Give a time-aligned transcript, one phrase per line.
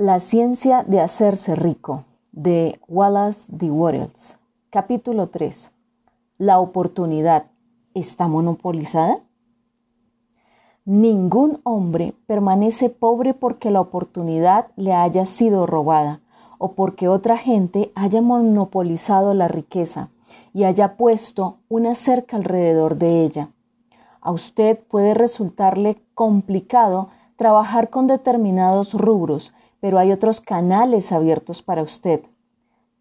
[0.00, 3.68] La ciencia de hacerse rico de Wallace D.
[3.68, 4.38] Wattles.
[4.70, 5.72] Capítulo 3.
[6.38, 7.46] La oportunidad
[7.94, 9.18] está monopolizada.
[10.84, 16.20] Ningún hombre permanece pobre porque la oportunidad le haya sido robada
[16.58, 20.10] o porque otra gente haya monopolizado la riqueza
[20.54, 23.48] y haya puesto una cerca alrededor de ella.
[24.20, 31.82] A usted puede resultarle complicado trabajar con determinados rubros, pero hay otros canales abiertos para
[31.82, 32.22] usted.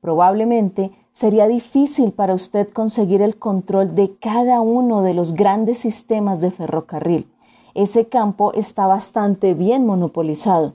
[0.00, 6.40] Probablemente sería difícil para usted conseguir el control de cada uno de los grandes sistemas
[6.40, 7.28] de ferrocarril.
[7.74, 10.74] Ese campo está bastante bien monopolizado.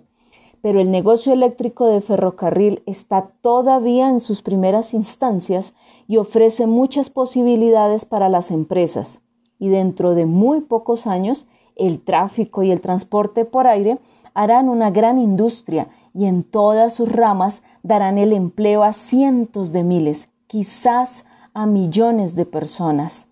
[0.61, 5.73] Pero el negocio eléctrico de ferrocarril está todavía en sus primeras instancias
[6.07, 9.21] y ofrece muchas posibilidades para las empresas.
[9.57, 11.47] Y dentro de muy pocos años,
[11.77, 13.99] el tráfico y el transporte por aire
[14.33, 19.83] harán una gran industria y en todas sus ramas darán el empleo a cientos de
[19.83, 23.27] miles, quizás a millones de personas.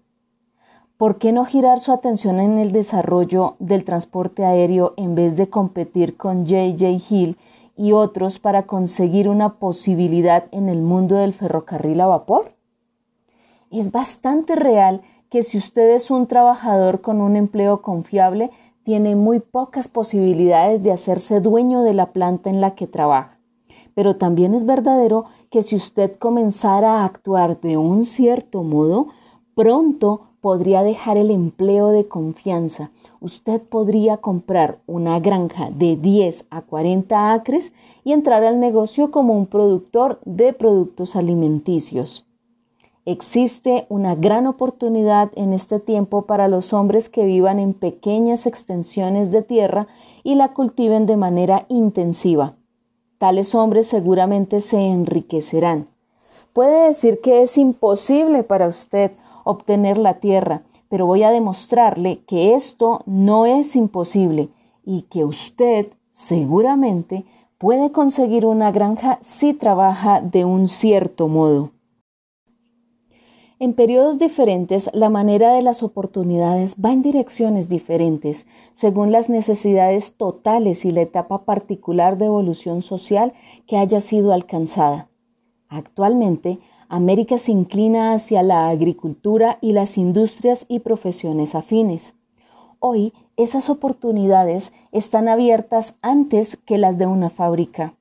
[0.98, 5.48] ¿Por qué no girar su atención en el desarrollo del transporte aéreo en vez de
[5.48, 6.88] competir con J.J.
[7.09, 7.38] Hill
[7.76, 12.54] y otros para conseguir una posibilidad en el mundo del ferrocarril a vapor?
[13.70, 18.50] Es bastante real que si usted es un trabajador con un empleo confiable,
[18.88, 23.38] tiene muy pocas posibilidades de hacerse dueño de la planta en la que trabaja.
[23.94, 29.08] Pero también es verdadero que si usted comenzara a actuar de un cierto modo,
[29.56, 32.92] pronto podría dejar el empleo de confianza.
[33.20, 37.74] Usted podría comprar una granja de 10 a 40 acres
[38.06, 42.27] y entrar al negocio como un productor de productos alimenticios.
[43.10, 49.32] Existe una gran oportunidad en este tiempo para los hombres que vivan en pequeñas extensiones
[49.32, 49.88] de tierra
[50.26, 52.56] y la cultiven de manera intensiva.
[53.18, 55.88] Tales hombres seguramente se enriquecerán.
[56.52, 59.14] Puede decir que es imposible para usted
[59.46, 64.50] obtener la tierra, pero voy a demostrarle que esto no es imposible
[64.84, 67.23] y que usted seguramente
[67.58, 71.72] puede conseguir una granja si trabaja de un cierto modo.
[73.60, 78.45] En periodos diferentes, la manera de las oportunidades va en direcciones diferentes,
[78.76, 83.34] según las necesidades totales y la etapa particular de evolución social
[83.66, 85.08] que haya sido alcanzada.
[85.70, 92.14] Actualmente, América se inclina hacia la agricultura y las industrias y profesiones afines.
[92.78, 97.97] Hoy, esas oportunidades están abiertas antes que las de una fábrica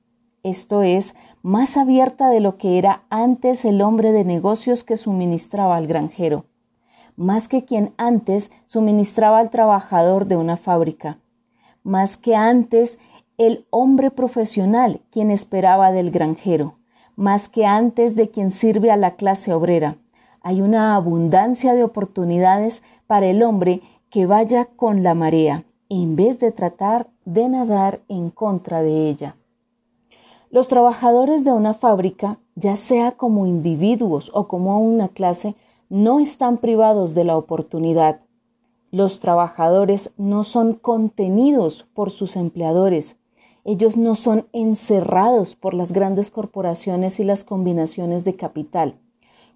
[0.49, 5.75] esto es, más abierta de lo que era antes el hombre de negocios que suministraba
[5.75, 6.45] al granjero,
[7.15, 11.17] más que quien antes suministraba al trabajador de una fábrica,
[11.83, 12.99] más que antes
[13.37, 16.75] el hombre profesional quien esperaba del granjero,
[17.15, 19.97] más que antes de quien sirve a la clase obrera.
[20.41, 26.39] Hay una abundancia de oportunidades para el hombre que vaya con la marea, en vez
[26.39, 29.35] de tratar de nadar en contra de ella.
[30.49, 35.55] Los trabajadores de una fábrica, ya sea como individuos o como una clase,
[35.89, 38.21] no están privados de la oportunidad.
[38.89, 43.17] Los trabajadores no son contenidos por sus empleadores.
[43.65, 48.95] Ellos no son encerrados por las grandes corporaciones y las combinaciones de capital.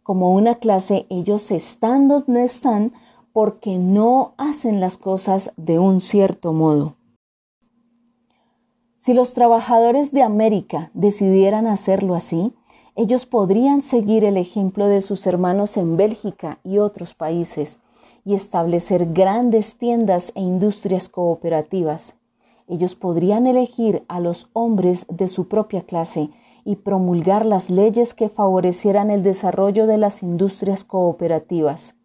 [0.03, 2.91] Como una clase, ellos están donde están
[3.31, 6.95] porque no hacen las cosas de un cierto modo.
[9.03, 12.53] Si los trabajadores de América decidieran hacerlo así,
[12.95, 17.79] ellos podrían seguir el ejemplo de sus hermanos en Bélgica y otros países
[18.25, 22.13] y establecer grandes tiendas e industrias cooperativas.
[22.67, 26.29] Ellos podrían elegir a los hombres de su propia clase
[26.63, 31.95] y promulgar las leyes que favorecieran el desarrollo de las industrias cooperativas.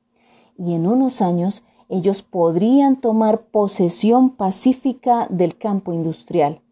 [0.56, 6.62] Y en unos años ellos podrían tomar posesión pacífica del campo industrial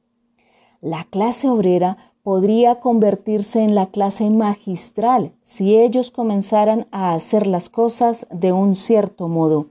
[0.85, 7.71] la clase obrera podría convertirse en la clase magistral si ellos comenzaran a hacer las
[7.71, 9.69] cosas de un cierto modo.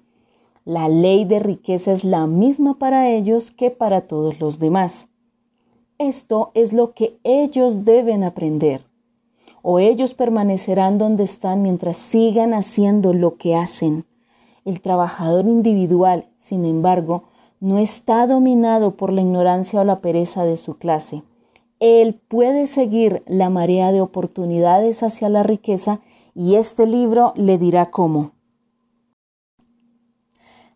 [0.65, 5.07] La ley de riqueza es la misma para ellos que para todos los demás.
[5.99, 8.81] Esto es lo que ellos deben aprender.
[9.61, 14.05] O ellos permanecerán donde están mientras sigan haciendo lo que hacen.
[14.65, 17.25] El trabajador individual, sin embargo,
[17.63, 21.23] no está dominado por la ignorancia o la pereza de su clase.
[21.79, 26.01] Él puede seguir la marea de oportunidades hacia la riqueza
[26.35, 28.31] y este libro le dirá cómo.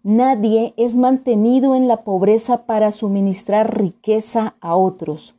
[0.01, 5.36] Nadie es mantenido en la pobreza para suministrar riqueza a otros.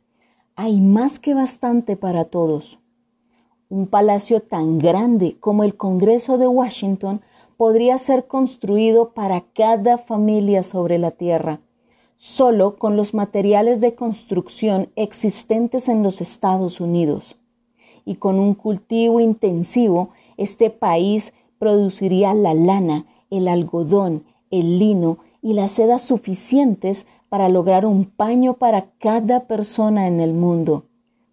[0.55, 2.77] hay más que bastante para todos.
[3.69, 7.21] Un palacio tan grande como el Congreso de Washington
[7.59, 11.59] podría ser construido para cada familia sobre la Tierra,
[12.15, 17.35] solo con los materiales de construcción existentes en los Estados Unidos.
[18.05, 25.51] Y con un cultivo intensivo, este país produciría la lana, el algodón, el lino y
[25.51, 30.85] las sedas suficientes para lograr un paño para cada persona en el mundo,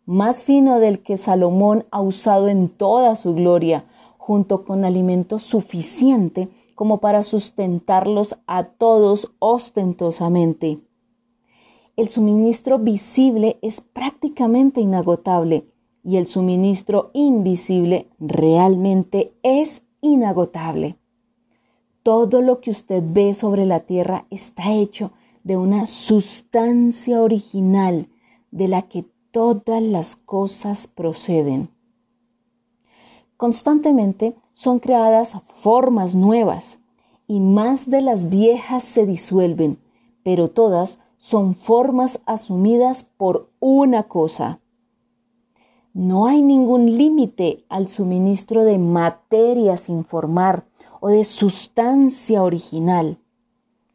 [0.06, 3.84] más fino del que Salomón ha usado en toda su gloria,
[4.26, 10.80] junto con alimento suficiente como para sustentarlos a todos ostentosamente.
[11.94, 15.68] El suministro visible es prácticamente inagotable
[16.02, 20.96] y el suministro invisible realmente es inagotable.
[22.02, 25.12] Todo lo que usted ve sobre la tierra está hecho
[25.44, 28.08] de una sustancia original
[28.50, 31.75] de la que todas las cosas proceden.
[33.36, 36.78] Constantemente son creadas formas nuevas
[37.26, 39.78] y más de las viejas se disuelven,
[40.22, 44.60] pero todas son formas asumidas por una cosa.
[45.92, 50.64] No hay ningún límite al suministro de materia sin formar
[51.00, 53.18] o de sustancia original.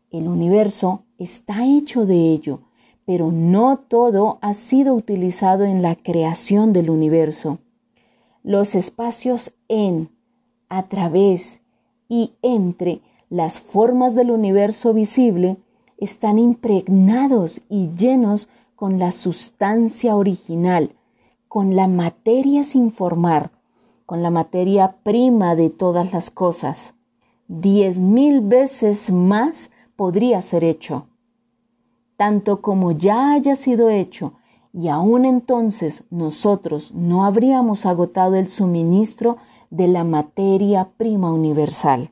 [0.09, 2.61] El universo está hecho de ello,
[3.05, 7.59] pero no todo ha sido utilizado en la creación del universo.
[8.43, 10.09] Los espacios en,
[10.69, 11.61] a través
[12.09, 15.57] y entre las formas del universo visible
[15.97, 20.91] están impregnados y llenos con la sustancia original,
[21.47, 23.51] con la materia sin formar,
[24.05, 26.95] con la materia prima de todas las cosas.
[27.47, 31.05] Diez mil veces más podría ser hecho
[32.21, 34.33] tanto como ya haya sido hecho,
[34.73, 39.37] y aún entonces nosotros no habríamos agotado el suministro
[39.69, 42.11] de la materia prima universal.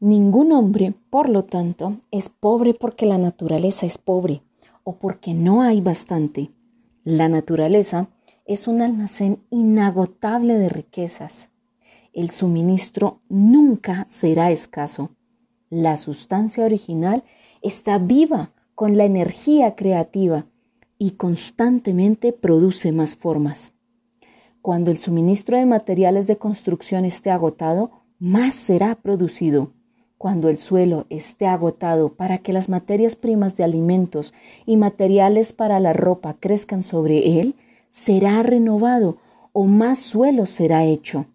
[0.00, 4.42] Ningún hombre, por lo tanto, es pobre porque la naturaleza es pobre
[4.84, 6.50] o porque no hay bastante.
[7.04, 8.08] La naturaleza
[8.44, 11.50] es un almacén inagotable de riquezas.
[12.12, 15.10] El suministro nunca será escaso.
[15.70, 17.22] La sustancia original
[17.62, 20.46] está viva con la energía creativa
[20.98, 23.74] y constantemente produce más formas.
[24.60, 29.72] Cuando el suministro de materiales de construcción esté agotado, más será producido.
[30.16, 34.32] Cuando el suelo esté agotado para que las materias primas de alimentos
[34.64, 37.56] y materiales para la ropa crezcan sobre él,
[37.88, 39.18] será renovado
[39.52, 41.26] o más suelo será hecho.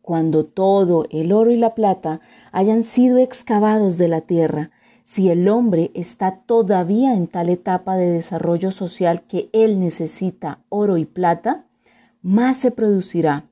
[0.00, 4.70] Cuando todo el oro y la plata hayan sido excavados de la tierra,
[5.12, 10.96] si el hombre está todavía en tal etapa de desarrollo social que él necesita oro
[10.96, 11.66] y plata,
[12.22, 13.44] más se producirá.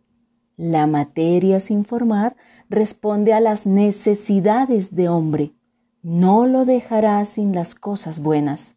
[0.56, 2.34] La materia sin formar
[2.70, 5.52] responde a las necesidades de hombre.
[6.02, 8.76] No lo dejará sin las cosas buenas.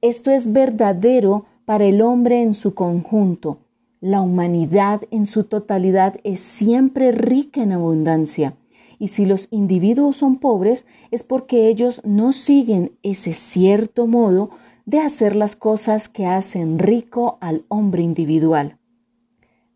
[0.00, 3.58] Esto es verdadero para el hombre en su conjunto.
[4.00, 8.54] La humanidad en su totalidad es siempre rica en abundancia
[8.98, 14.50] y si los individuos son pobres es porque ellos no siguen ese cierto modo
[14.86, 18.78] de hacer las cosas que hacen rico al hombre individual.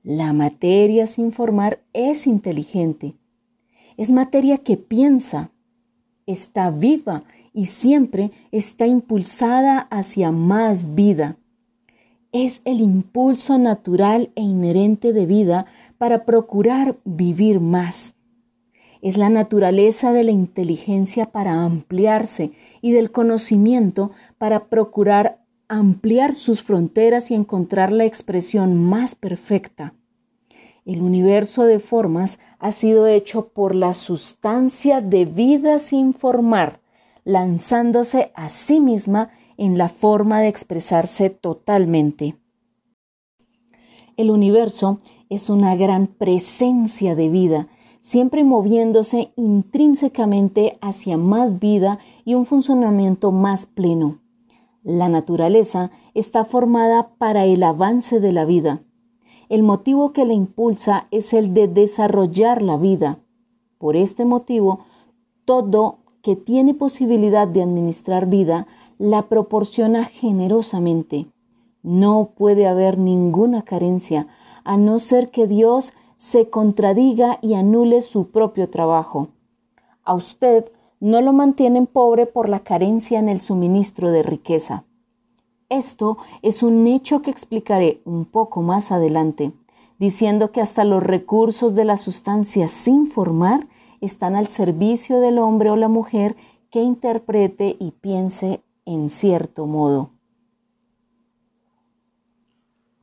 [0.02, 3.14] La materia sin formar es inteligente.
[3.96, 5.50] Es materia que piensa,
[6.26, 11.36] está viva y siempre está impulsada hacia más vida.
[12.30, 15.66] Es el impulso natural e inherente de vida
[15.96, 18.14] para procurar vivir más
[19.02, 26.62] es la naturaleza de la inteligencia para ampliarse y del conocimiento para procurar ampliar sus
[26.62, 29.94] fronteras y encontrar la expresión más perfecta.
[30.86, 36.80] El universo de formas ha sido hecho por la sustancia de vida sin formar,
[37.24, 42.36] lanzándose a sí misma en la forma de expresarse totalmente.
[44.16, 47.68] El universo es una gran presencia de vida
[48.08, 54.18] siempre moviéndose intrínsecamente hacia más vida y un funcionamiento más pleno.
[54.82, 58.80] La naturaleza está formada para el avance de la vida.
[59.50, 63.18] El motivo que la impulsa es el de desarrollar la vida.
[63.76, 64.86] Por este motivo,
[65.44, 71.26] todo que tiene posibilidad de administrar vida la proporciona generosamente.
[71.82, 74.28] No puede haber ninguna carencia,
[74.64, 79.28] a no ser que Dios se contradiga y anule su propio trabajo.
[80.04, 80.70] A usted
[81.00, 84.84] no lo mantienen pobre por la carencia en el suministro de riqueza.
[85.68, 89.52] Esto es un hecho que explicaré un poco más adelante,
[89.98, 93.68] diciendo que hasta los recursos de la sustancia sin formar
[94.00, 96.36] están al servicio del hombre o la mujer
[96.70, 100.10] que interprete y piense en cierto modo.